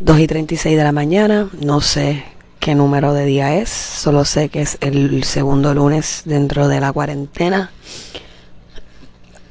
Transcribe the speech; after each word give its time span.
2 0.00 0.18
y 0.18 0.26
36 0.26 0.76
de 0.76 0.84
la 0.84 0.92
mañana. 0.92 1.48
No 1.60 1.80
sé 1.80 2.24
qué 2.60 2.74
número 2.74 3.12
de 3.12 3.24
día 3.24 3.56
es. 3.56 3.68
Solo 3.68 4.24
sé 4.24 4.48
que 4.48 4.62
es 4.62 4.78
el 4.80 5.24
segundo 5.24 5.74
lunes 5.74 6.22
dentro 6.24 6.68
de 6.68 6.80
la 6.80 6.92
cuarentena 6.92 7.70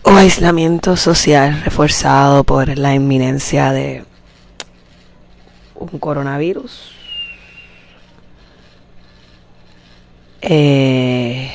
o 0.03 0.11
aislamiento 0.11 0.97
social 0.97 1.61
reforzado 1.63 2.43
por 2.43 2.77
la 2.77 2.93
inminencia 2.93 3.71
de 3.71 4.03
un 5.75 5.99
coronavirus. 5.99 6.91
Eh, 10.41 11.49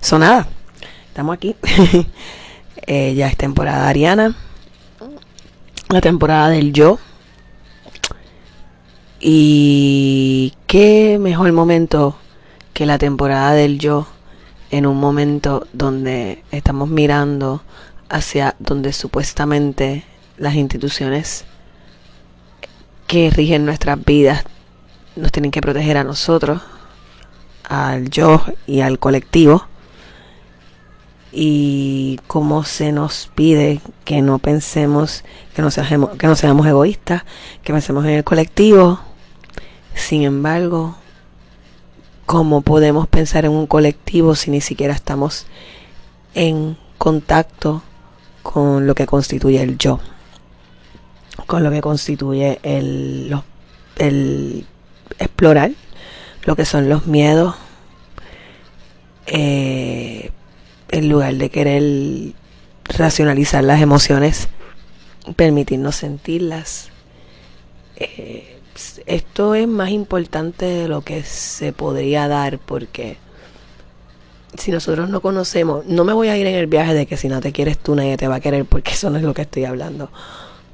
sonada, 0.00 0.46
estamos 1.08 1.34
aquí. 1.34 1.56
eh, 2.86 3.14
ya 3.14 3.28
es 3.28 3.36
temporada 3.38 3.88
ariana, 3.88 4.36
la 5.88 6.00
temporada 6.02 6.50
del 6.50 6.74
yo. 6.74 6.98
Y 9.24 10.52
qué 10.66 11.16
mejor 11.20 11.52
momento 11.52 12.16
que 12.74 12.86
la 12.86 12.98
temporada 12.98 13.52
del 13.52 13.78
yo 13.78 14.08
en 14.72 14.84
un 14.84 14.96
momento 14.96 15.64
donde 15.72 16.42
estamos 16.50 16.88
mirando 16.88 17.62
hacia 18.08 18.56
donde 18.58 18.92
supuestamente 18.92 20.04
las 20.38 20.56
instituciones 20.56 21.44
que 23.06 23.30
rigen 23.30 23.64
nuestras 23.64 24.04
vidas 24.04 24.42
nos 25.14 25.30
tienen 25.30 25.52
que 25.52 25.60
proteger 25.60 25.98
a 25.98 26.04
nosotros, 26.04 26.60
al 27.68 28.10
yo 28.10 28.44
y 28.66 28.80
al 28.80 28.98
colectivo. 28.98 29.68
Y 31.30 32.18
cómo 32.26 32.64
se 32.64 32.90
nos 32.90 33.30
pide 33.36 33.80
que 34.04 34.20
no 34.20 34.40
pensemos, 34.40 35.22
que 35.54 35.62
no 35.62 35.70
seamos, 35.70 36.10
que 36.16 36.26
no 36.26 36.34
seamos 36.34 36.66
egoístas, 36.66 37.22
que 37.62 37.72
pensemos 37.72 38.04
en 38.04 38.10
el 38.10 38.24
colectivo. 38.24 39.11
Sin 39.94 40.22
embargo, 40.22 40.96
¿cómo 42.26 42.62
podemos 42.62 43.08
pensar 43.08 43.44
en 43.44 43.52
un 43.52 43.66
colectivo 43.66 44.34
si 44.34 44.50
ni 44.50 44.60
siquiera 44.60 44.94
estamos 44.94 45.46
en 46.34 46.76
contacto 46.98 47.82
con 48.42 48.86
lo 48.86 48.94
que 48.94 49.06
constituye 49.06 49.62
el 49.62 49.78
yo? 49.78 50.00
con 51.46 51.62
lo 51.62 51.70
que 51.70 51.80
constituye 51.80 52.58
el, 52.62 53.34
explorar 55.18 55.72
lo 56.44 56.56
que 56.56 56.64
son 56.64 56.88
los 56.88 57.06
miedos, 57.06 57.54
eh, 59.26 60.30
en 60.90 61.08
lugar 61.08 61.34
de 61.34 61.50
querer 61.50 62.32
racionalizar 62.84 63.62
las 63.62 63.80
emociones, 63.80 64.48
permitirnos 65.36 65.96
sentirlas. 65.96 66.88
Eh, 67.96 68.58
esto 69.06 69.54
es 69.54 69.68
más 69.68 69.90
importante 69.90 70.64
de 70.64 70.88
lo 70.88 71.02
que 71.02 71.22
se 71.22 71.72
podría 71.72 72.28
dar 72.28 72.58
porque 72.58 73.18
si 74.56 74.70
nosotros 74.70 75.08
no 75.08 75.20
conocemos, 75.20 75.86
no 75.86 76.04
me 76.04 76.12
voy 76.12 76.28
a 76.28 76.36
ir 76.36 76.46
en 76.46 76.54
el 76.54 76.66
viaje 76.66 76.94
de 76.94 77.06
que 77.06 77.16
si 77.16 77.28
no 77.28 77.40
te 77.40 77.52
quieres 77.52 77.78
tú 77.78 77.94
nadie 77.94 78.16
te 78.16 78.28
va 78.28 78.36
a 78.36 78.40
querer 78.40 78.64
porque 78.64 78.92
eso 78.92 79.10
no 79.10 79.18
es 79.18 79.24
lo 79.24 79.34
que 79.34 79.42
estoy 79.42 79.64
hablando. 79.64 80.10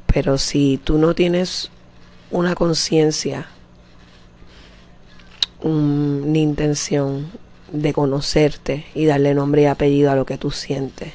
Pero 0.07 0.39
si 0.39 0.81
tú 0.83 0.99
no 0.99 1.15
tienes 1.15 1.71
una 2.31 2.55
conciencia, 2.55 3.47
una 5.63 6.39
intención 6.39 7.31
de 7.73 7.93
conocerte 7.93 8.87
y 8.95 9.07
darle 9.07 9.35
nombre 9.35 9.63
y 9.63 9.67
apellido 9.67 10.11
a 10.11 10.17
lo 10.17 10.25
que 10.25 10.39
tú 10.39 10.51
sientes, 10.51 11.13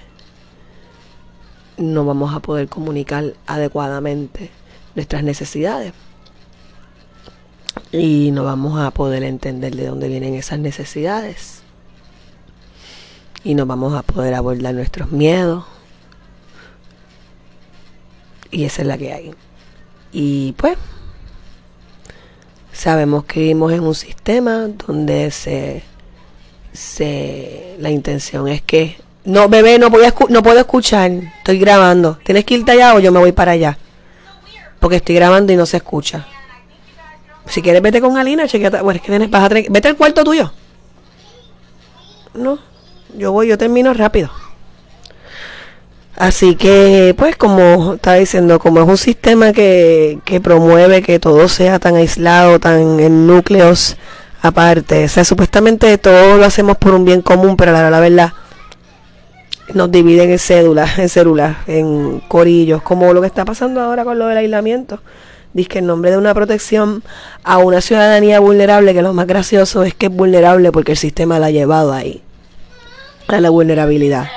no 1.78 2.06
vamos 2.06 2.36
a 2.36 2.40
poder 2.40 2.68
comunicar 2.68 3.34
adecuadamente 3.48 4.52
nuestras 4.96 5.24
necesidades. 5.24 5.94
Y 7.92 8.32
no 8.32 8.44
vamos 8.44 8.80
a 8.80 8.92
poder 8.92 9.24
entender 9.24 9.76
de 9.76 9.88
dónde 9.88 10.08
vienen 10.08 10.36
esas 10.36 10.60
necesidades. 10.60 11.62
Y 13.44 13.56
no 13.56 13.66
vamos 13.66 13.94
a 13.94 14.04
poder 14.04 14.34
abordar 14.34 14.74
nuestros 14.74 15.12
miedos, 15.12 15.66
y 18.54 18.66
esa 18.66 18.84
es 18.84 18.88
la 18.88 18.98
que 18.98 19.12
hay. 19.12 19.32
Y 20.14 20.54
pues, 20.54 20.78
sabemos 22.72 23.26
que 23.26 23.40
vivimos 23.42 23.74
en 23.74 23.82
un 23.82 23.96
sistema 23.96 24.68
donde 24.88 25.32
se, 25.32 25.84
se 26.72 27.76
la 27.80 27.90
intención 27.90 28.48
es 28.48 28.62
que 28.62 28.98
no, 29.26 29.50
bebé, 29.50 29.80
no, 29.80 29.90
voy 29.90 30.06
a 30.06 30.14
no 30.30 30.44
puedo 30.44 30.60
escuchar, 30.60 31.12
estoy 31.12 31.58
grabando. 31.58 32.20
¿Tienes 32.24 32.46
que 32.46 32.56
irte 32.56 32.72
allá 32.72 32.94
o 32.94 33.00
yo 33.00 33.12
me 33.12 33.20
voy 33.20 33.32
para 33.32 33.54
allá? 33.54 33.78
Porque 34.80 34.98
estoy 34.98 35.16
grabando 35.16 35.52
y 35.52 35.56
no 35.56 35.66
se 35.66 35.78
escucha. 35.78 36.28
Si 37.48 37.62
quieres, 37.62 37.82
vete 37.82 38.02
con 38.02 38.18
Alina, 38.18 38.48
chequeate. 38.48 38.82
Bueno, 38.82 38.98
es 38.98 39.02
que 39.02 39.10
tienes, 39.10 39.30
vas 39.30 39.50
vete 39.50 39.88
al 39.88 39.98
cuarto 39.98 40.24
tuyo. 40.24 40.52
No, 42.34 42.60
yo 43.18 43.32
voy, 43.32 43.48
yo 43.48 43.58
termino 43.58 43.94
rápido. 43.94 44.30
Así 46.16 46.56
que, 46.56 47.16
pues, 47.18 47.36
como 47.36 47.96
estaba 47.96 48.18
diciendo, 48.18 48.60
como 48.60 48.82
es 48.82 48.88
un 48.88 48.98
sistema 48.98 49.52
que, 49.52 50.20
que 50.26 50.40
promueve 50.40 51.02
que 51.02 51.20
todo 51.20 51.48
sea 51.48 51.80
tan 51.80 51.96
aislado, 51.96 52.60
tan 52.60 53.00
en 53.00 53.28
núcleos 53.28 53.98
aparte, 54.42 55.06
o 55.06 55.08
sea, 55.08 55.24
supuestamente 55.24 55.98
todo 55.98 56.38
lo 56.38 56.46
hacemos 56.46 56.78
por 56.78 56.94
un 56.94 57.06
bien 57.06 57.22
común, 57.22 57.56
pero 57.56 57.72
la, 57.72 57.90
la 57.90 58.00
verdad 58.00 58.34
nos 59.74 59.92
dividen 59.92 60.32
en 60.32 60.40
cédulas, 60.40 61.00
en 61.00 61.10
células, 61.10 61.58
en 61.68 62.20
corillos, 62.28 62.82
como 62.82 63.14
lo 63.14 63.22
que 63.22 63.28
está 63.28 63.46
pasando 63.46 63.82
ahora 63.82 64.04
con 64.04 64.20
lo 64.20 64.28
del 64.28 64.38
aislamiento. 64.38 65.00
Dice 65.54 65.70
que 65.70 65.80
en 65.80 65.88
nombre 65.88 66.12
de 66.12 66.18
una 66.18 66.34
protección 66.34 67.04
a 67.44 67.58
una 67.60 67.80
ciudadanía 67.82 68.40
vulnerable, 68.40 68.94
que 68.94 69.02
lo 69.02 69.14
más 69.14 69.28
gracioso 69.28 69.84
es 69.84 69.94
que 69.94 70.08
es 70.08 70.12
vulnerable 70.12 70.72
porque 70.72 70.94
el 70.94 70.98
sistema 70.98 71.38
la 71.40 71.48
ha 71.48 71.52
llevado 71.52 71.94
ahí, 71.94 72.22
a 73.28 73.40
la 73.40 73.50
vulnerabilidad. 73.50 74.28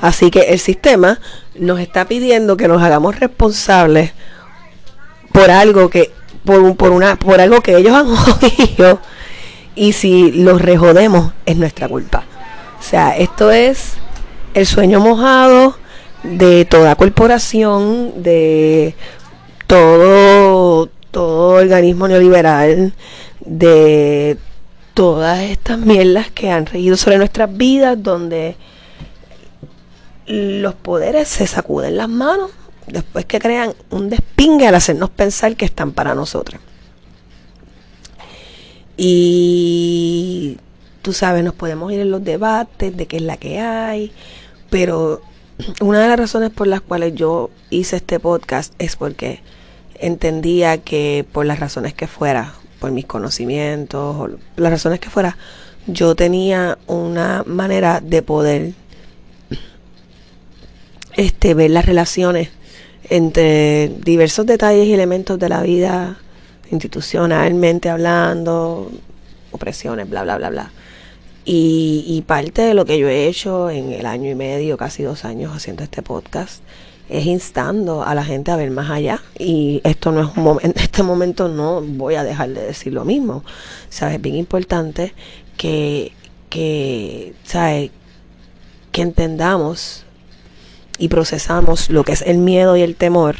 Así 0.00 0.30
que 0.30 0.40
el 0.50 0.58
sistema 0.60 1.20
nos 1.56 1.80
está 1.80 2.04
pidiendo 2.04 2.56
que 2.56 2.68
nos 2.68 2.82
hagamos 2.82 3.18
responsables 3.18 4.12
por 5.32 5.50
algo 5.50 5.90
que 5.90 6.12
por, 6.44 6.76
por 6.76 6.92
una 6.92 7.16
por 7.16 7.40
algo 7.40 7.60
que 7.60 7.76
ellos 7.76 7.94
han 7.94 8.06
jodido 8.14 9.00
y 9.74 9.92
si 9.92 10.32
los 10.32 10.60
rejodemos 10.60 11.32
es 11.44 11.56
nuestra 11.56 11.88
culpa. 11.88 12.24
O 12.78 12.82
sea, 12.82 13.16
esto 13.16 13.50
es 13.50 13.94
el 14.54 14.66
sueño 14.66 15.00
mojado 15.00 15.76
de 16.22 16.64
toda 16.64 16.94
corporación, 16.96 18.22
de 18.22 18.94
todo 19.66 20.90
todo 21.16 21.54
organismo 21.54 22.08
neoliberal, 22.08 22.92
de 23.40 24.36
todas 24.92 25.40
estas 25.40 25.78
mierdas 25.78 26.30
que 26.30 26.50
han 26.50 26.66
reído 26.66 26.94
sobre 26.98 27.16
nuestras 27.16 27.56
vidas 27.56 28.02
donde 28.02 28.54
los 30.26 30.74
poderes 30.74 31.28
se 31.28 31.46
sacuden 31.46 31.96
las 31.96 32.10
manos 32.10 32.50
después 32.86 33.24
que 33.24 33.38
crean 33.38 33.72
un 33.88 34.10
despingue 34.10 34.66
al 34.66 34.74
hacernos 34.74 35.08
pensar 35.08 35.56
que 35.56 35.64
están 35.64 35.92
para 35.92 36.14
nosotros. 36.14 36.60
Y 38.98 40.58
tú 41.00 41.14
sabes, 41.14 41.44
nos 41.44 41.54
podemos 41.54 41.90
ir 41.92 42.00
en 42.00 42.10
los 42.10 42.22
debates 42.22 42.94
de 42.94 43.06
qué 43.06 43.16
es 43.16 43.22
la 43.22 43.38
que 43.38 43.58
hay, 43.58 44.12
pero 44.68 45.22
una 45.80 46.00
de 46.00 46.08
las 46.08 46.18
razones 46.18 46.50
por 46.50 46.66
las 46.66 46.82
cuales 46.82 47.14
yo 47.14 47.48
hice 47.70 47.96
este 47.96 48.20
podcast 48.20 48.74
es 48.78 48.96
porque 48.96 49.40
entendía 50.00 50.78
que 50.78 51.24
por 51.32 51.46
las 51.46 51.60
razones 51.60 51.94
que 51.94 52.06
fuera, 52.06 52.54
por 52.80 52.90
mis 52.90 53.06
conocimientos, 53.06 54.16
o 54.16 54.28
las 54.56 54.70
razones 54.70 55.00
que 55.00 55.10
fuera, 55.10 55.36
yo 55.86 56.14
tenía 56.14 56.78
una 56.86 57.44
manera 57.46 58.00
de 58.00 58.22
poder 58.22 58.72
este, 61.16 61.54
ver 61.54 61.70
las 61.70 61.86
relaciones 61.86 62.50
entre 63.08 63.88
diversos 63.88 64.46
detalles 64.46 64.86
y 64.86 64.92
elementos 64.92 65.38
de 65.38 65.48
la 65.48 65.62
vida 65.62 66.18
institucionalmente 66.70 67.88
hablando, 67.88 68.90
opresiones, 69.52 70.08
bla, 70.08 70.24
bla, 70.24 70.38
bla, 70.38 70.50
bla. 70.50 70.70
Y, 71.44 72.04
y, 72.08 72.22
parte 72.22 72.62
de 72.62 72.74
lo 72.74 72.84
que 72.84 72.98
yo 72.98 73.08
he 73.08 73.28
hecho 73.28 73.70
en 73.70 73.92
el 73.92 74.04
año 74.04 74.28
y 74.28 74.34
medio, 74.34 74.76
casi 74.76 75.04
dos 75.04 75.24
años 75.24 75.54
haciendo 75.54 75.84
este 75.84 76.02
podcast, 76.02 76.60
es 77.08 77.26
instando 77.26 78.02
a 78.02 78.14
la 78.14 78.24
gente 78.24 78.50
a 78.50 78.56
ver 78.56 78.70
más 78.70 78.90
allá. 78.90 79.22
Y 79.38 79.80
esto 79.84 80.12
no 80.12 80.22
es 80.22 80.36
un 80.36 80.42
momento, 80.42 80.66
en 80.78 80.84
este 80.84 81.02
momento 81.02 81.48
no 81.48 81.80
voy 81.80 82.14
a 82.14 82.24
dejar 82.24 82.50
de 82.50 82.62
decir 82.62 82.92
lo 82.92 83.04
mismo. 83.04 83.44
¿Sabes? 83.88 84.16
Es 84.16 84.22
bien 84.22 84.36
importante 84.36 85.14
que, 85.56 86.12
que, 86.50 87.34
¿sabes? 87.44 87.90
Que 88.92 89.02
entendamos 89.02 90.04
y 90.98 91.08
procesamos 91.08 91.90
lo 91.90 92.04
que 92.04 92.12
es 92.12 92.22
el 92.22 92.38
miedo 92.38 92.76
y 92.76 92.82
el 92.82 92.96
temor 92.96 93.36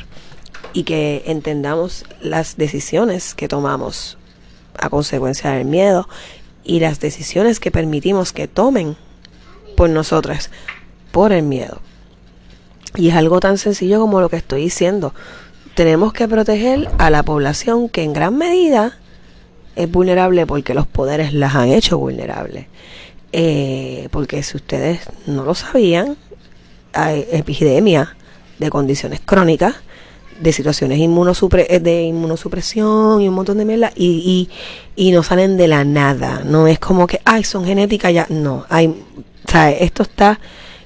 y 0.72 0.84
que 0.84 1.22
entendamos 1.26 2.04
las 2.20 2.56
decisiones 2.56 3.34
que 3.34 3.48
tomamos 3.48 4.18
a 4.78 4.90
consecuencia 4.90 5.52
del 5.52 5.64
miedo 5.64 6.06
y 6.64 6.80
las 6.80 7.00
decisiones 7.00 7.60
que 7.60 7.70
permitimos 7.70 8.32
que 8.32 8.48
tomen 8.48 8.96
por 9.76 9.88
nosotras 9.88 10.50
por 11.12 11.32
el 11.32 11.44
miedo. 11.44 11.80
Y 12.94 13.08
es 13.08 13.14
algo 13.14 13.40
tan 13.40 13.58
sencillo 13.58 14.00
como 14.00 14.20
lo 14.20 14.28
que 14.28 14.36
estoy 14.36 14.62
diciendo. 14.62 15.12
tenemos 15.74 16.14
que 16.14 16.26
proteger 16.26 16.88
a 16.98 17.10
la 17.10 17.22
población 17.22 17.90
que 17.90 18.02
en 18.02 18.14
gran 18.14 18.38
medida 18.38 18.98
es 19.74 19.90
vulnerable 19.90 20.46
porque 20.46 20.72
los 20.72 20.86
poderes 20.86 21.34
las 21.34 21.54
han 21.54 21.68
hecho 21.68 21.98
vulnerables. 21.98 22.66
Eh, 23.32 24.08
porque 24.10 24.42
si 24.42 24.56
ustedes 24.56 25.00
no 25.26 25.44
lo 25.44 25.54
sabían, 25.54 26.16
hay 26.94 27.26
epidemia 27.30 28.16
de 28.58 28.70
condiciones 28.70 29.20
crónicas, 29.20 29.74
de 30.40 30.52
situaciones 30.52 30.98
inmunosupre 30.98 31.66
eh, 31.68 31.80
de 31.80 32.04
inmunosupresión 32.04 33.20
y 33.20 33.28
un 33.28 33.34
montón 33.34 33.58
de 33.58 33.66
mierda, 33.66 33.92
y, 33.94 34.48
y, 34.96 35.08
y 35.08 35.12
no 35.12 35.22
salen 35.22 35.58
de 35.58 35.68
la 35.68 35.84
nada. 35.84 36.42
No 36.44 36.66
es 36.66 36.78
como 36.78 37.06
que, 37.06 37.20
ay, 37.24 37.44
son 37.44 37.66
genéticas 37.66 38.14
ya. 38.14 38.26
No, 38.30 38.64
hay, 38.70 38.94
sea, 39.46 39.70
esto 39.70 40.02
está 40.02 40.38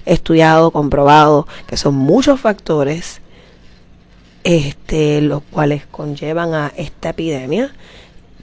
estudiado, 0.06 0.70
comprobado, 0.70 1.47
que 1.67 1.76
son 1.76 1.94
muchos 1.94 2.41
factores 2.41 3.20
este, 4.44 5.20
los 5.20 5.43
cuales 5.43 5.85
conllevan 5.91 6.55
a 6.55 6.73
esta 6.76 7.11
epidemia, 7.11 7.75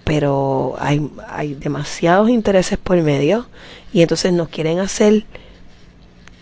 pero 0.03 0.75
hay, 0.79 1.09
hay 1.27 1.55
demasiados 1.55 2.29
intereses 2.29 2.77
por 2.77 3.01
medio 3.01 3.47
y 3.91 4.01
entonces 4.01 4.31
nos 4.31 4.49
quieren 4.49 4.79
hacer 4.79 5.25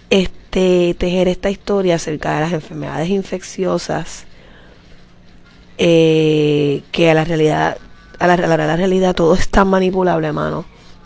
este, 0.10 0.96
tejer 0.98 1.28
esta 1.28 1.50
historia 1.50 1.96
acerca 1.96 2.36
de 2.36 2.42
las 2.42 2.54
enfermedades 2.54 3.10
infecciosas 3.10 4.26
eh, 5.78 6.84
que 6.92 7.10
a 7.10 7.14
la 7.14 7.26
realidad 7.26 7.78
a 8.20 8.28
la, 8.28 8.34
a 8.34 8.58
la 8.58 8.76
realidad 8.78 9.14
todo 9.14 9.36
es 9.36 9.50
tan 9.50 9.68
manipulable, 9.68 10.28
hermano 10.28 10.66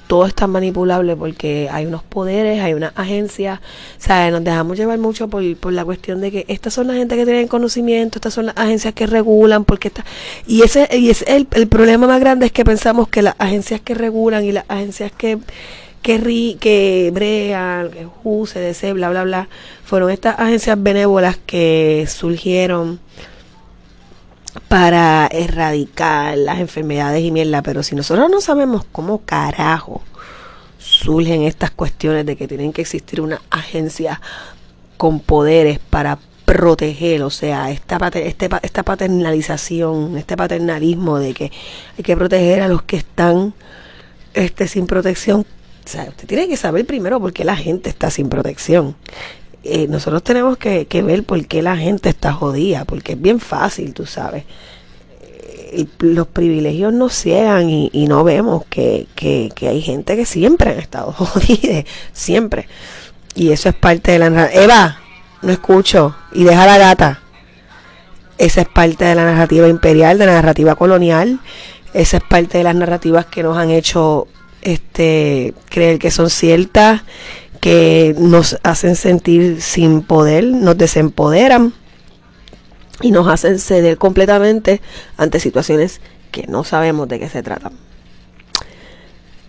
todo 0.09 0.25
es 0.25 0.33
tan 0.33 0.49
manipulable 0.49 1.15
porque 1.15 1.69
hay 1.71 1.85
unos 1.85 2.01
poderes, 2.01 2.59
hay 2.63 2.73
unas 2.73 2.93
agencias, 2.95 3.59
o 3.59 4.03
sea, 4.03 4.31
nos 4.31 4.43
dejamos 4.43 4.75
llevar 4.75 4.97
mucho 4.97 5.27
por, 5.27 5.43
la 5.71 5.85
cuestión 5.85 6.19
de 6.19 6.31
que 6.31 6.45
estas 6.47 6.73
son 6.73 6.87
las 6.87 6.97
gente 6.97 7.15
que 7.15 7.25
tienen 7.25 7.47
conocimiento, 7.47 8.17
estas 8.17 8.33
son 8.33 8.47
las 8.47 8.57
agencias 8.57 8.95
que 8.95 9.05
regulan, 9.05 9.65
porque 9.65 9.89
está, 9.89 10.03
y 10.47 10.63
ese, 10.63 10.89
y 10.97 11.11
ese 11.11 11.25
el, 11.27 11.67
problema 11.67 12.07
más 12.07 12.19
grande 12.19 12.47
es 12.47 12.51
que 12.51 12.65
pensamos 12.65 13.07
que 13.07 13.21
las 13.21 13.35
agencias 13.37 13.81
que 13.81 13.93
regulan 13.93 14.43
y 14.43 14.51
las 14.51 14.65
agencias 14.67 15.11
que 15.11 15.37
que, 16.01 16.17
ri, 16.17 16.57
que 16.59 17.11
brean, 17.13 17.91
que 17.91 18.07
UCDC, 18.23 18.93
bla, 18.93 19.11
bla, 19.11 19.25
bla, 19.25 19.49
fueron 19.83 20.09
estas 20.09 20.39
agencias 20.39 20.81
benévolas 20.81 21.37
que 21.45 22.07
surgieron 22.09 22.99
para 24.67 25.27
erradicar 25.31 26.37
las 26.37 26.59
enfermedades 26.59 27.23
y 27.23 27.31
mierda, 27.31 27.61
pero 27.61 27.83
si 27.83 27.95
nosotros 27.95 28.29
no 28.29 28.41
sabemos 28.41 28.85
cómo 28.91 29.19
carajo 29.19 30.01
surgen 30.77 31.43
estas 31.43 31.71
cuestiones 31.71 32.25
de 32.25 32.35
que 32.35 32.47
tienen 32.47 32.73
que 32.73 32.81
existir 32.81 33.21
una 33.21 33.41
agencia 33.49 34.21
con 34.97 35.19
poderes 35.19 35.79
para 35.79 36.19
proteger, 36.45 37.21
o 37.21 37.29
sea, 37.29 37.69
esta, 37.69 37.97
este, 38.15 38.49
esta 38.63 38.83
paternalización, 38.83 40.17
este 40.17 40.35
paternalismo 40.35 41.19
de 41.19 41.33
que 41.33 41.51
hay 41.97 42.03
que 42.03 42.17
proteger 42.17 42.61
a 42.61 42.67
los 42.67 42.81
que 42.81 42.97
están 42.97 43.53
este, 44.33 44.67
sin 44.67 44.87
protección. 44.87 45.41
O 45.41 45.87
sea, 45.87 46.05
usted 46.05 46.27
tiene 46.27 46.47
que 46.47 46.57
saber 46.57 46.85
primero 46.85 47.19
por 47.19 47.33
qué 47.33 47.43
la 47.43 47.55
gente 47.55 47.89
está 47.89 48.09
sin 48.09 48.29
protección. 48.29 48.95
Eh, 49.63 49.87
nosotros 49.87 50.23
tenemos 50.23 50.57
que, 50.57 50.85
ver 51.03 51.23
por 51.23 51.45
qué 51.45 51.61
la 51.61 51.75
gente 51.75 52.09
está 52.09 52.33
jodida, 52.33 52.85
porque 52.85 53.13
es 53.13 53.21
bien 53.21 53.39
fácil, 53.39 53.93
tú 53.93 54.05
sabes. 54.05 54.45
Eh, 55.21 55.85
los 55.99 56.27
privilegios 56.27 56.93
nos 56.93 57.13
ciegan 57.13 57.69
y, 57.69 58.07
no 58.07 58.23
vemos 58.23 58.63
que, 58.69 59.07
que, 59.15 59.51
hay 59.61 59.81
gente 59.81 60.15
que 60.15 60.25
siempre 60.25 60.71
han 60.71 60.79
estado 60.79 61.11
jodidas, 61.13 61.85
siempre. 62.13 62.67
Y 63.35 63.51
eso 63.51 63.69
es 63.69 63.75
parte 63.75 64.13
de 64.13 64.19
la 64.19 64.49
Eva, 64.51 64.99
no 65.41 65.51
escucho, 65.51 66.15
y 66.31 66.43
deja 66.43 66.65
la 66.65 66.77
gata. 66.77 67.21
Esa 68.37 68.61
es 68.61 68.69
parte 68.69 69.03
de 69.03 69.15
la 69.15 69.25
narrativa 69.25 69.67
imperial, 69.67 70.17
de 70.17 70.25
la 70.25 70.33
narrativa 70.33 70.75
colonial. 70.75 71.39
Esa 71.93 72.17
es 72.17 72.23
parte 72.23 72.57
de 72.59 72.63
las 72.63 72.75
narrativas 72.75 73.25
que 73.25 73.43
nos 73.43 73.57
han 73.57 73.69
hecho 73.69 74.27
este 74.61 75.53
creer 75.69 75.99
que 75.99 76.11
son 76.11 76.29
ciertas 76.29 77.01
que 77.59 78.15
nos 78.17 78.57
hacen 78.63 78.95
sentir 78.95 79.61
sin 79.61 80.01
poder, 80.01 80.45
nos 80.45 80.77
desempoderan 80.77 81.73
y 83.01 83.11
nos 83.11 83.27
hacen 83.27 83.59
ceder 83.59 83.97
completamente 83.97 84.81
ante 85.17 85.39
situaciones 85.39 86.01
que 86.31 86.47
no 86.47 86.63
sabemos 86.63 87.07
de 87.07 87.19
qué 87.19 87.29
se 87.29 87.43
tratan. 87.43 87.73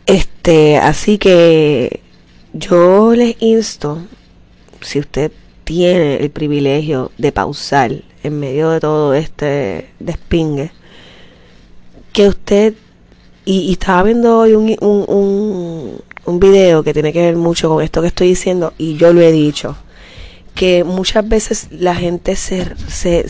Este, 0.06 0.76
así 0.78 1.18
que 1.18 2.00
yo 2.52 3.14
les 3.14 3.36
insto, 3.40 3.98
si 4.80 4.98
usted 4.98 5.30
tiene 5.64 6.16
el 6.16 6.30
privilegio 6.30 7.12
de 7.16 7.30
pausar 7.30 7.92
en 8.22 8.40
medio 8.40 8.70
de 8.70 8.80
todo 8.80 9.14
este 9.14 9.90
despingue, 10.00 10.72
que 12.12 12.26
usted, 12.26 12.74
y, 13.44 13.70
estaba 13.72 14.02
viendo 14.02 14.38
hoy 14.38 14.54
un, 14.54 14.76
un 14.80 15.04
un 15.06 16.02
video 16.38 16.82
que 16.82 16.93
tiene 16.93 17.12
que 17.12 17.23
ver 17.23 17.37
mucho 17.37 17.69
con 17.69 17.82
esto 17.82 18.00
que 18.03 18.09
estoy 18.09 18.29
diciendo 18.29 18.73
y 18.79 18.97
yo 18.97 19.12
lo 19.12 19.21
he 19.21 19.32
dicho, 19.32 19.77
que 20.55 20.85
muchas 20.85 21.29
veces 21.29 21.69
la 21.71 21.94
gente 21.94 22.37
se, 22.37 22.77
se, 22.88 23.27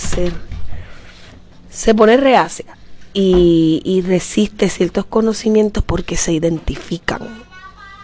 se, 1.71 1.95
pone 1.95 2.17
reacia 2.17 2.77
y, 3.15 3.81
y 3.85 4.03
resiste 4.03 4.69
ciertos 4.69 5.07
conocimientos 5.07 5.85
porque 5.85 6.17
se 6.17 6.33
identifican, 6.33 7.21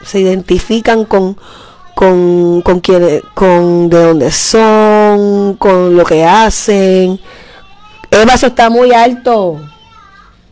se 0.05 0.21
identifican 0.21 1.05
con, 1.05 1.37
con, 1.97 2.63
con, 2.63 2.81
quién, 2.81 3.23
con 3.35 3.89
de 3.89 4.03
dónde 4.03 4.31
son, 4.31 5.57
con 5.57 5.97
lo 5.97 6.05
que 6.05 6.25
hacen. 6.25 7.19
El 8.11 8.27
vaso 8.27 8.49
está 8.49 8.71
muy 8.71 8.93
alto. 8.93 9.59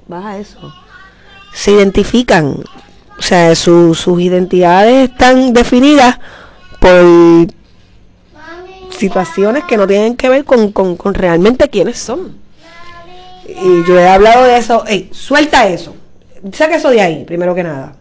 Baja 0.08 0.38
eso. 0.38 0.74
Se 1.52 1.70
identifican 1.70 2.64
o 3.18 3.22
sea, 3.22 3.54
sus 3.54 4.06
identidades 4.20 5.10
están 5.10 5.52
definidas 5.52 6.18
por 6.80 7.48
situaciones 8.90 9.64
que 9.64 9.76
no 9.76 9.86
tienen 9.86 10.16
que 10.16 10.28
ver 10.28 10.44
con, 10.44 10.72
con, 10.72 10.96
con 10.96 11.14
realmente 11.14 11.68
quiénes 11.68 11.98
son. 11.98 12.36
Y 13.46 13.84
yo 13.86 13.98
he 13.98 14.08
hablado 14.08 14.44
de 14.44 14.56
eso. 14.56 14.84
Ey, 14.86 15.10
suelta 15.12 15.68
eso. 15.68 15.94
Saca 16.52 16.76
eso 16.76 16.90
de 16.90 17.00
ahí, 17.00 17.24
primero 17.24 17.54
que 17.54 17.62
nada. 17.62 17.96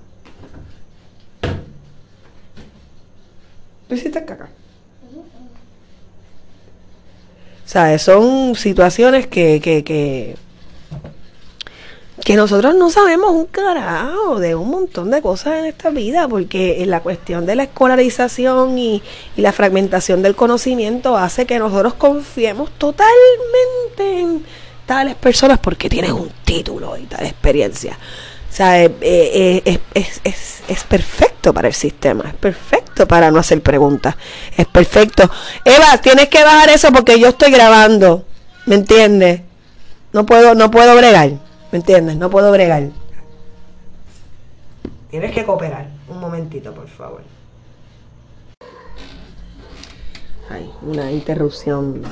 ¿Tú 3.88 3.96
hiciste 3.96 4.24
caca? 4.26 4.50
O 7.66 7.70
sea, 7.74 7.98
son 7.98 8.56
situaciones 8.56 9.28
que, 9.28 9.60
que, 9.62 9.84
que 9.84 10.36
que 12.24 12.36
nosotros 12.38 12.74
no 12.76 12.90
sabemos 12.90 13.32
un 13.32 13.46
carajo 13.46 14.40
de 14.40 14.56
un 14.56 14.70
montón 14.70 15.12
de 15.12 15.22
cosas 15.22 15.60
en 15.60 15.66
esta 15.66 15.90
vida, 15.90 16.28
porque 16.28 16.84
la 16.86 17.02
cuestión 17.02 17.46
de 17.46 17.56
la 17.56 17.64
escolarización 17.64 18.78
y, 18.78 19.04
la 19.36 19.52
fragmentación 19.52 20.22
del 20.22 20.36
conocimiento 20.36 21.18
hace 21.18 21.46
que 21.46 21.60
nosotros 21.60 21.96
confiemos 21.96 22.72
totalmente 22.78 24.20
en 24.20 24.46
tales 24.86 25.16
personas 25.16 25.60
porque 25.60 25.90
tienen 25.90 26.14
un 26.14 26.32
título 26.46 26.98
y 26.98 27.04
tal 27.04 27.26
experiencia. 27.26 27.98
O 28.50 28.56
sea, 28.56 28.82
eh, 28.84 28.96
eh, 29.02 29.62
eh, 29.66 29.80
es, 29.94 30.22
es, 30.24 30.62
es, 30.68 30.84
perfecto 30.84 31.54
para 31.54 31.68
el 31.68 31.74
sistema, 31.74 32.26
es 32.28 32.36
perfecto 32.36 33.08
para 33.08 33.32
no 33.32 33.40
hacer 33.40 33.62
preguntas, 33.62 34.16
es 34.56 34.68
perfecto. 34.68 35.30
Eva, 35.66 35.98
tienes 36.02 36.30
que 36.30 36.44
bajar 36.44 36.70
eso 36.70 36.92
porque 36.92 37.20
yo 37.20 37.30
estoy 37.30 37.52
grabando, 37.52 38.26
¿me 38.66 38.76
entiendes? 38.76 39.42
No 40.12 40.26
puedo, 40.26 40.54
no 40.54 40.70
puedo 40.70 40.96
bregar. 40.96 41.43
¿Me 41.74 41.80
entiendes? 41.80 42.18
No 42.18 42.30
puedo 42.30 42.52
bregar. 42.52 42.92
Tienes 45.10 45.32
que 45.32 45.44
cooperar. 45.44 45.88
Un 46.08 46.20
momentito, 46.20 46.72
por 46.72 46.88
favor. 46.88 47.24
Hay 50.52 50.70
una 50.84 51.12
interrupción 51.12 52.04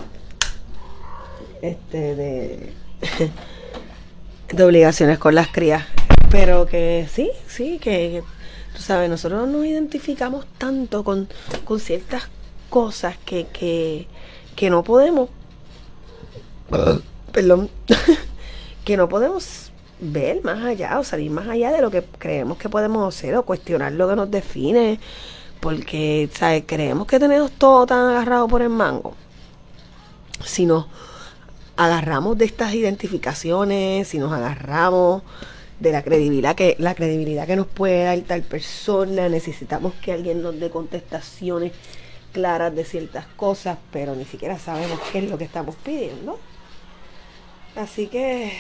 este 1.62 2.16
de, 2.16 2.74
de 4.52 4.64
obligaciones 4.64 5.20
con 5.20 5.36
las 5.36 5.50
crías. 5.50 5.86
Pero 6.32 6.66
que 6.66 7.08
sí, 7.14 7.30
sí, 7.46 7.78
que, 7.78 8.24
tú 8.76 8.82
sabes, 8.82 9.12
nosotros 9.12 9.48
nos 9.48 9.64
identificamos 9.64 10.48
tanto 10.58 11.04
con, 11.04 11.30
con 11.66 11.80
ciertas 11.80 12.24
cosas 12.72 13.16
que, 13.26 13.46
que, 13.46 14.08
que 14.56 14.72
no 14.72 14.84
podemos. 14.84 15.30
Perdón. 17.32 17.70
que 18.92 18.98
no 18.98 19.08
podemos 19.08 19.72
ver 20.02 20.44
más 20.44 20.62
allá 20.66 21.00
o 21.00 21.04
salir 21.06 21.32
más 21.32 21.48
allá 21.48 21.72
de 21.72 21.82
lo 21.82 21.90
que 21.90 22.04
creemos 22.04 22.58
que 22.58 22.68
podemos 22.68 23.08
hacer 23.08 23.34
o 23.38 23.44
cuestionar 23.44 23.94
lo 23.94 24.10
que 24.10 24.18
nos 24.18 24.30
define, 24.30 25.00
porque 25.62 26.30
¿sabes? 26.34 26.66
creemos 26.68 27.08
que 27.08 27.18
tenemos 27.18 27.52
todo 27.54 27.86
tan 27.86 28.10
agarrado 28.10 28.50
por 28.50 28.62
el 28.62 28.68
mango. 28.68 29.16
Si 30.44 30.66
nos 30.66 30.88
agarramos 31.78 32.38
de 32.38 32.44
estas 32.44 32.74
identificaciones, 32.74 34.10
si 34.10 34.20
nos 34.20 34.34
agarramos 34.34 35.24
de 35.80 35.94
la 35.94 36.04
credibilidad 36.04 36.54
que 36.54 36.76
la 36.78 36.94
credibilidad 36.94 37.48
que 37.48 37.56
nos 37.56 37.68
puede 37.68 38.04
dar 38.04 38.20
tal 38.22 38.42
persona, 38.42 39.30
necesitamos 39.30 39.94
que 40.04 40.12
alguien 40.12 40.44
nos 40.44 40.60
dé 40.60 40.70
contestaciones 40.70 41.72
claras 42.34 42.76
de 42.76 42.84
ciertas 42.84 43.26
cosas, 43.38 43.78
pero 43.90 44.16
ni 44.16 44.26
siquiera 44.26 44.60
sabemos 44.60 45.00
qué 45.14 45.20
es 45.20 45.30
lo 45.30 45.38
que 45.38 45.46
estamos 45.46 45.76
pidiendo 45.76 46.38
Así 47.76 48.08
que 48.08 48.52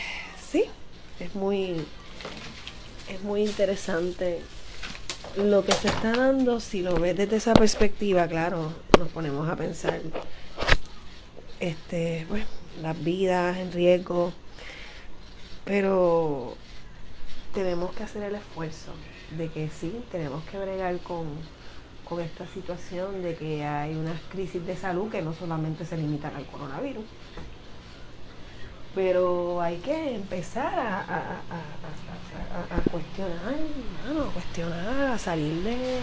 sí, 0.51 0.65
es 1.19 1.33
muy, 1.35 1.85
es 3.09 3.21
muy 3.23 3.43
interesante 3.43 4.41
lo 5.37 5.63
que 5.63 5.71
se 5.71 5.87
está 5.87 6.11
dando. 6.11 6.59
Si 6.59 6.81
lo 6.81 6.95
ves 6.99 7.15
desde 7.15 7.37
esa 7.37 7.53
perspectiva, 7.53 8.27
claro, 8.27 8.73
nos 8.99 9.07
ponemos 9.09 9.47
a 9.49 9.55
pensar, 9.55 10.01
este, 11.59 12.25
pues, 12.27 12.43
las 12.81 13.01
vidas 13.01 13.57
en 13.57 13.71
riesgo, 13.71 14.33
pero 15.63 16.55
tenemos 17.53 17.93
que 17.93 18.03
hacer 18.03 18.23
el 18.23 18.35
esfuerzo 18.35 18.91
de 19.37 19.47
que 19.49 19.69
sí, 19.69 20.03
tenemos 20.11 20.43
que 20.45 20.57
bregar 20.57 20.97
con, 20.99 21.27
con 22.03 22.19
esta 22.19 22.45
situación 22.47 23.23
de 23.23 23.35
que 23.35 23.63
hay 23.63 23.95
unas 23.95 24.19
crisis 24.31 24.65
de 24.65 24.75
salud 24.75 25.09
que 25.09 25.21
no 25.21 25.33
solamente 25.33 25.85
se 25.85 25.95
limitan 25.95 26.35
al 26.35 26.45
coronavirus 26.47 27.05
pero 28.93 29.61
hay 29.61 29.77
que 29.77 30.15
empezar 30.15 30.77
a, 30.77 30.99
a, 30.99 32.81
cuestionar, 32.91 33.55
a 34.05 34.33
cuestionar, 34.33 35.11
a 35.13 35.17
salir 35.17 35.63
de, 35.63 35.99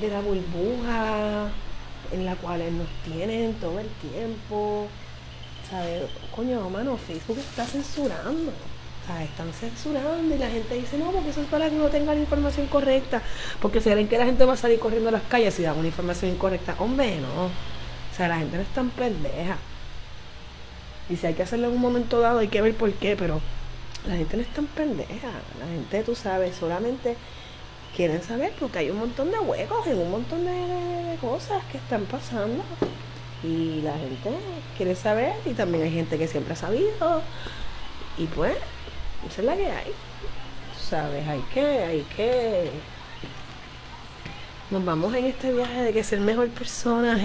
de 0.00 0.08
la 0.08 0.20
burbuja 0.20 1.50
en 2.12 2.24
la 2.24 2.34
cual 2.36 2.60
nos 2.76 2.88
tienen 3.04 3.54
todo 3.54 3.78
el 3.78 3.88
tiempo. 4.10 4.86
¿Sabes? 5.70 6.04
Coño, 6.34 6.68
mano, 6.70 6.96
Facebook 6.96 7.38
está 7.38 7.64
censurando. 7.64 8.52
O 9.08 9.22
están 9.22 9.52
censurando 9.52 10.34
y 10.34 10.38
la 10.38 10.50
gente 10.50 10.74
dice, 10.74 10.98
no, 10.98 11.12
porque 11.12 11.30
eso 11.30 11.40
es 11.40 11.46
para 11.46 11.70
que 11.70 11.76
no 11.76 11.88
tenga 11.88 12.12
la 12.12 12.20
información 12.20 12.66
correcta. 12.66 13.22
Porque 13.60 13.80
se 13.80 13.92
creen 13.92 14.08
que 14.08 14.18
la 14.18 14.24
gente 14.24 14.44
va 14.44 14.54
a 14.54 14.56
salir 14.56 14.80
corriendo 14.80 15.10
a 15.10 15.12
las 15.12 15.22
calles 15.22 15.54
si 15.54 15.62
dan 15.62 15.78
una 15.78 15.88
información 15.88 16.32
incorrecta. 16.32 16.74
Hombre, 16.78 17.20
no. 17.20 17.46
O 17.46 18.16
sea, 18.16 18.28
la 18.28 18.38
gente 18.38 18.56
no 18.56 18.62
es 18.62 18.68
tan 18.68 18.90
pendeja. 18.90 19.58
Y 21.08 21.16
si 21.16 21.26
hay 21.26 21.34
que 21.34 21.42
hacerlo 21.42 21.68
en 21.68 21.74
un 21.74 21.80
momento 21.80 22.20
dado, 22.20 22.40
hay 22.40 22.48
que 22.48 22.60
ver 22.60 22.74
por 22.74 22.92
qué, 22.92 23.16
pero 23.16 23.40
la 24.06 24.16
gente 24.16 24.36
no 24.36 24.42
es 24.42 24.48
tan 24.48 24.66
pendeja. 24.66 25.28
La 25.60 25.66
gente, 25.66 26.02
tú 26.02 26.14
sabes, 26.14 26.56
solamente 26.56 27.16
quieren 27.94 28.22
saber 28.22 28.52
porque 28.58 28.80
hay 28.80 28.90
un 28.90 28.98
montón 28.98 29.30
de 29.30 29.38
huecos 29.38 29.86
en 29.86 29.98
un 29.98 30.10
montón 30.10 30.44
de, 30.44 31.16
cosas 31.20 31.64
que 31.70 31.78
están 31.78 32.04
pasando. 32.04 32.62
Y 33.42 33.82
la 33.82 33.92
gente 33.92 34.30
quiere 34.76 34.94
saber 34.94 35.34
y 35.44 35.50
también 35.50 35.84
hay 35.84 35.92
gente 35.92 36.18
que 36.18 36.26
siempre 36.26 36.54
ha 36.54 36.56
sabido. 36.56 37.22
Y 38.18 38.26
pues, 38.26 38.56
esa 39.28 39.40
es 39.40 39.46
la 39.46 39.56
que 39.56 39.70
hay. 39.70 39.92
¿Sabes? 40.80 41.26
Hay 41.26 41.40
que, 41.52 41.60
hay 41.60 42.06
que 42.16 42.70
nos 44.70 44.84
vamos 44.84 45.14
en 45.14 45.26
este 45.26 45.52
viaje 45.52 45.82
de 45.82 45.92
que 45.92 46.02
ser 46.02 46.20
mejor 46.20 46.48
persona 46.48 47.18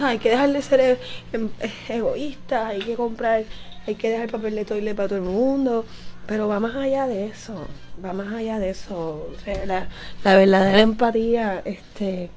hay 0.00 0.18
que 0.18 0.30
dejar 0.30 0.52
de 0.52 0.62
ser 0.62 0.80
e-, 0.80 0.98
em, 1.32 1.48
egoísta, 1.88 2.68
hay 2.68 2.80
que 2.80 2.94
comprar, 2.94 3.44
hay 3.86 3.94
que 3.94 4.10
dejar 4.10 4.30
papel 4.30 4.54
de 4.54 4.64
toile 4.64 4.94
para 4.94 5.08
todo 5.08 5.18
el 5.18 5.24
mundo, 5.24 5.84
pero 6.26 6.48
va 6.48 6.60
más 6.60 6.74
allá 6.74 7.06
de 7.06 7.26
eso, 7.26 7.66
va 8.04 8.12
más 8.12 8.32
allá 8.32 8.58
de 8.58 8.70
eso. 8.70 9.28
La, 9.66 9.88
la 10.24 10.36
verdadera 10.36 10.80
empatía 10.80 11.62
este, 11.64 12.30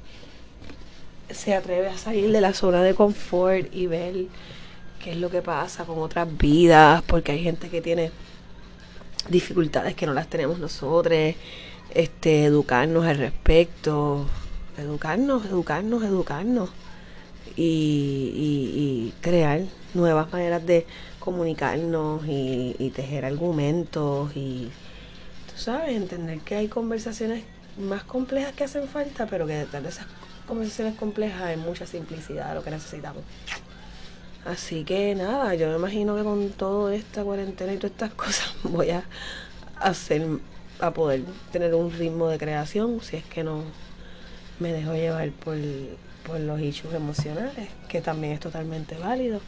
se 1.29 1.55
atreve 1.55 1.87
a 1.87 1.97
salir 1.97 2.31
de 2.31 2.41
la 2.41 2.53
zona 2.53 2.83
de 2.83 2.93
confort 2.93 3.73
y 3.73 3.87
ver 3.87 4.25
qué 5.03 5.11
es 5.11 5.17
lo 5.17 5.29
que 5.29 5.41
pasa 5.41 5.85
con 5.85 5.99
otras 5.99 6.27
vidas, 6.37 7.01
porque 7.03 7.31
hay 7.31 7.43
gente 7.43 7.69
que 7.69 7.81
tiene 7.81 8.11
dificultades 9.29 9.95
que 9.95 10.05
no 10.05 10.13
las 10.13 10.27
tenemos 10.27 10.59
nosotros 10.59 11.35
este, 11.93 12.45
educarnos 12.45 13.05
al 13.05 13.17
respecto, 13.17 14.25
educarnos, 14.77 15.45
educarnos, 15.45 16.03
educarnos 16.03 16.69
y, 17.55 19.13
crear 19.21 19.61
nuevas 19.93 20.31
maneras 20.31 20.65
de 20.65 20.85
comunicarnos 21.19 22.23
y, 22.27 22.91
tejer 22.95 23.25
argumentos 23.25 24.31
y, 24.35 24.69
tú 25.51 25.59
sabes, 25.59 25.95
entender 25.95 26.39
que 26.39 26.55
hay 26.55 26.67
conversaciones 26.67 27.43
más 27.77 28.03
complejas 28.03 28.53
que 28.53 28.63
hacen 28.63 28.87
falta, 28.87 29.27
pero 29.27 29.45
que 29.45 29.53
detrás 29.53 29.83
de 29.83 29.89
esas 29.89 30.07
conversaciones 30.47 30.95
complejas 30.95 31.41
hay 31.41 31.57
mucha 31.57 31.85
simplicidad, 31.85 32.55
lo 32.55 32.63
que 32.63 32.71
necesitamos. 32.71 33.23
Así 34.45 34.85
que 34.85 35.13
nada, 35.13 35.55
yo 35.55 35.67
me 35.69 35.75
imagino 35.75 36.15
que 36.15 36.23
con 36.23 36.49
toda 36.51 36.95
esta 36.95 37.23
cuarentena 37.23 37.73
y 37.73 37.77
todas 37.77 37.91
estas 37.91 38.13
cosas 38.15 38.53
voy 38.63 38.91
a 38.91 39.03
hacer 39.79 40.25
a 40.79 40.91
poder 40.91 41.23
tener 41.51 41.73
un 41.73 41.91
ritmo 41.91 42.27
de 42.29 42.37
creación 42.37 43.01
si 43.01 43.17
es 43.17 43.23
que 43.25 43.43
no 43.43 43.63
me 44.59 44.73
dejo 44.73 44.93
llevar 44.93 45.31
por, 45.31 45.57
por 46.25 46.39
los 46.39 46.59
issues 46.59 46.93
emocionales, 46.93 47.69
que 47.87 48.01
también 48.01 48.33
es 48.33 48.39
totalmente 48.39 48.95
válido. 48.95 49.39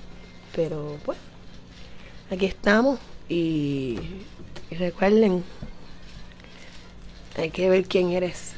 Pero 0.56 0.98
pues, 1.06 1.18
aquí 2.32 2.46
estamos 2.46 3.00
y, 3.28 4.00
recuerden, 4.72 5.44
hay 7.38 7.52
que 7.52 7.70
ver 7.70 7.86
quién 7.86 8.12
eres 8.12 8.54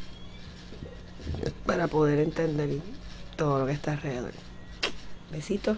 para 1.65 1.87
poder 1.87 2.19
entender 2.19 2.79
todo 3.35 3.59
lo 3.59 3.65
que 3.65 3.73
está 3.73 3.93
alrededor. 3.93 4.33
Besitos. 5.31 5.77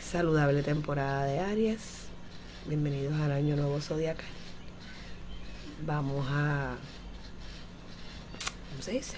Saludable 0.00 0.62
temporada 0.62 1.24
de 1.24 1.40
Aries. 1.40 2.06
Bienvenidos 2.66 3.20
al 3.20 3.32
año 3.32 3.56
nuevo 3.56 3.78
zodiacal 3.80 4.37
vamos 5.86 6.26
a, 6.30 6.76
¿cómo 8.70 8.82
se 8.82 8.92
dice? 8.92 9.16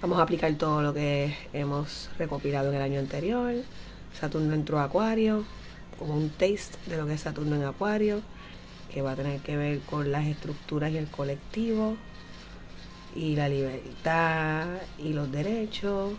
Vamos 0.00 0.18
a 0.18 0.22
aplicar 0.22 0.52
todo 0.54 0.82
lo 0.82 0.94
que 0.94 1.36
hemos 1.52 2.08
recopilado 2.18 2.70
en 2.70 2.76
el 2.76 2.82
año 2.82 3.00
anterior. 3.00 3.54
Saturno 4.18 4.54
entró 4.54 4.78
a 4.78 4.84
Acuario, 4.84 5.44
como 5.98 6.14
un 6.14 6.30
taste 6.30 6.78
de 6.86 6.96
lo 6.96 7.06
que 7.06 7.14
es 7.14 7.20
Saturno 7.20 7.56
en 7.56 7.64
Acuario, 7.64 8.22
que 8.92 9.02
va 9.02 9.12
a 9.12 9.16
tener 9.16 9.40
que 9.40 9.56
ver 9.56 9.80
con 9.80 10.10
las 10.12 10.26
estructuras 10.26 10.92
y 10.92 10.96
el 10.96 11.08
colectivo, 11.08 11.96
y 13.14 13.34
la 13.34 13.48
libertad 13.48 14.66
y 14.98 15.12
los 15.12 15.30
derechos. 15.30 16.12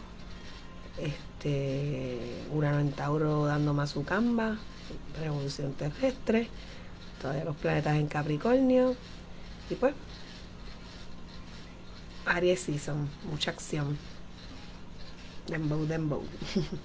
Este, 0.97 2.17
Urano 2.53 2.79
en 2.79 2.91
Tauro 2.91 3.45
dando 3.45 3.73
más 3.73 3.91
su 3.91 4.03
camba, 4.03 4.57
revolución 5.21 5.71
terrestre 5.73 6.49
todavía 7.21 7.45
los 7.45 7.55
planetas 7.55 7.95
en 7.95 8.07
Capricornio. 8.07 8.95
Y 9.69 9.75
pues, 9.75 9.93
Aries 12.25 12.61
Season, 12.61 13.09
mucha 13.29 13.51
acción. 13.51 13.97
Dembow, 15.47 15.85
dembow. 15.85 16.23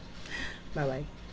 bye 0.74 0.84
bye. 0.84 1.23